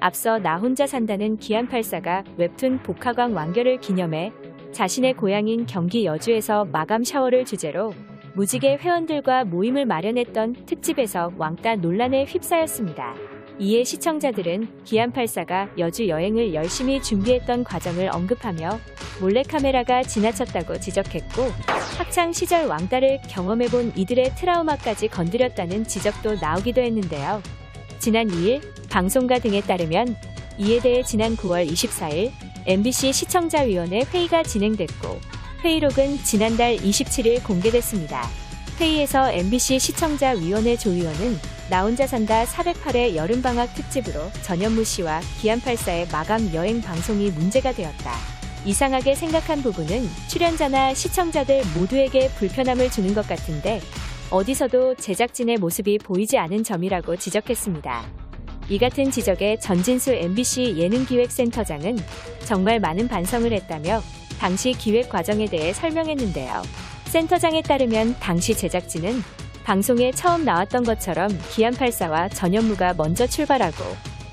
[0.00, 4.32] 앞서 나 혼자 산다는 기안84가 웹툰 복화광 완결을 기념해
[4.72, 7.94] 자신의 고향인 경기 여주에서 마감 샤워를 주제로
[8.34, 13.14] 무지개 회원들과 모임을 마련했던 특집에서 왕따 논란에 휩싸였습니다.
[13.58, 18.70] 이에 시청자들은 기안84가 여주 여행을 열심히 준비했던 과정을 언급하며
[19.20, 21.42] 몰래카메라가 지나쳤다고 지적했고
[21.98, 27.40] 학창 시절 왕따를 경험해본 이들의 트라우마까지 건드렸다는 지적도 나오기도 했는데요.
[28.02, 30.16] 지난 2일 방송가 등에 따르면
[30.58, 32.32] 이에 대해 지난 9월 24일
[32.66, 35.20] MBC 시청자위원회 회의가 진행됐고
[35.62, 38.28] 회의록은 지난달 27일 공개됐습니다.
[38.80, 41.38] 회의에서 MBC 시청자위원회 조위원은
[41.70, 48.14] 나 혼자 산다 408회 여름방학 특집으로 전현무 씨와 기안84의 마감 여행 방송이 문제가 되었다.
[48.64, 53.80] 이상하게 생각한 부분은 출연자나 시청자들 모두에게 불편함을 주는 것 같은데
[54.32, 58.02] 어디서도 제작진의 모습이 보이지 않은 점이라고 지적했습니다.
[58.70, 61.98] 이 같은 지적에 전진수 MBC 예능기획센터장은
[62.46, 64.00] 정말 많은 반성을 했다며
[64.38, 66.62] 당시 기획 과정에 대해 설명했는데요.
[67.04, 69.22] 센터장에 따르면 당시 제작진은
[69.64, 73.84] 방송에 처음 나왔던 것처럼 기안84와 전현무가 먼저 출발하고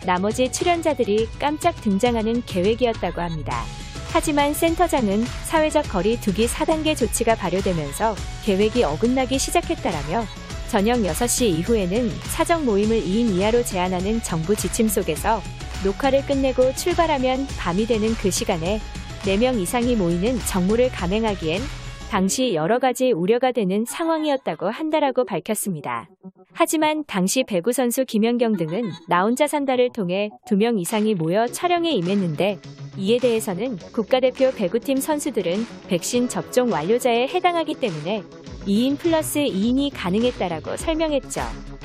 [0.05, 3.65] 나머지 출연자들이 깜짝 등장하는 계획이었다고 합니다.
[4.11, 10.25] 하지만 센터장은 사회적 거리 두기 4단계 조치가 발효되면서 계획이 어긋나기 시작했다라며
[10.69, 15.41] 저녁 6시 이후에는 사적 모임을 2인 이하로 제한하는 정부 지침 속에서
[15.83, 18.79] 녹화를 끝내고 출발하면 밤이 되는 그 시간에
[19.21, 21.61] 4명 이상이 모이는 정모를 감행하기엔
[22.09, 26.09] 당시 여러 가지 우려가 되는 상황이었다고 한다라고 밝혔습니다.
[26.53, 32.59] 하지만 당시 배구 선수 김연경 등은 나 혼자 산다를 통해 2명 이상이 모여 촬영에 임했는데
[32.99, 38.23] 이에 대해서는 국가대표 배구팀 선수들은 백신 접종 완료자에 해당하기 때문에
[38.67, 41.41] 2인 플러스 2인이 가능했다라고 설명했죠.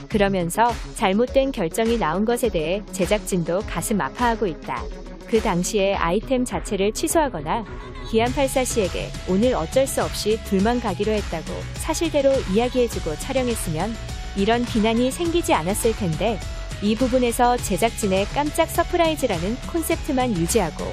[0.08, 0.64] 그러면서
[0.96, 4.82] 잘못된 결정이 나온 것에 대해 제작진도 가슴 아파하고 있다.
[5.28, 7.64] 그 당시에 아이템 자체를 취소하거나
[8.10, 13.92] 기안84 씨에게 오늘 어쩔 수 없이 둘만 가기로 했다고 사실대로 이야기해주고 촬영했으면
[14.36, 16.38] 이런 비난이 생기지 않았을 텐데
[16.84, 20.84] 이 부분에서 제작진의 깜짝 surprise라는 콘셉트만 유지하고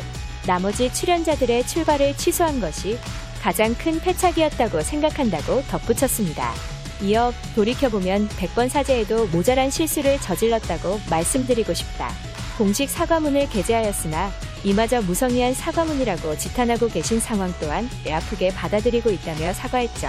[0.48, 2.98] 나머지 출연자들의 출발을 취소한 것이
[3.42, 6.54] 가장 큰 패착이었다고 생각한다고 덧붙였습니다.
[7.02, 12.10] 이어 돌이켜보면 100번 사죄에도 모자란 실수를 저질렀다고 말씀드리고 싶다.
[12.58, 14.32] 공식 사과문을 게재하였으나
[14.64, 20.08] 이마저 무성의한 사과문이라고 지탄하고 계신 상황 또한 뼈아프게 받아들이고 있다며 사과했죠.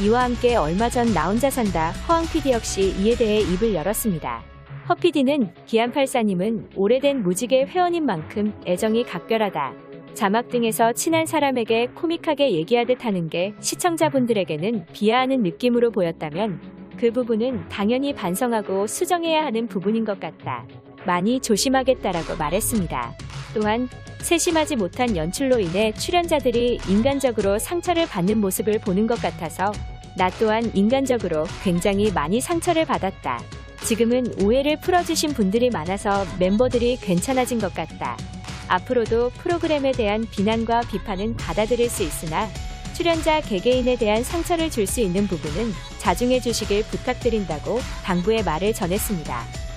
[0.00, 4.57] 이와 함께 얼마 전 나 혼자 산다 허황 PD 역시 이에 대해 입을 열었습니다.
[4.88, 9.74] 허 PD는 기안84님은 오래된 무지개 회원인 만큼 애정이 각별하다.
[10.14, 16.58] 자막 등에서 친한 사람에게 코믹하게 얘기하듯 하는 게 시청자분들에게는 비하하는 느낌으로 보였다면
[16.96, 20.66] 그 부분은 당연히 반성하고 수정해야 하는 부분인 것 같다.
[21.06, 23.12] 많이 조심하겠다라고 말했습니다.
[23.54, 23.88] 또한
[24.20, 29.70] 세심하지 못한 연출로 인해 출연자들이 인간적으로 상처를 받는 모습을 보는 것 같아서
[30.16, 33.38] 나 또한 인간적으로 굉장히 많이 상처를 받았다.
[33.84, 38.16] 지금은 오해를 풀어주신 분들이 많아서 멤버들이 괜찮아진 것 같다.
[38.68, 42.48] 앞으로도 프로그램에 대한 비난과 비판은 받아들일 수 있으나
[42.94, 49.67] 출연자 개개인에 대한 상처를 줄 수 있는 부분은 자중해 주시길 부탁드린다고 당부의 말을 전했습니다.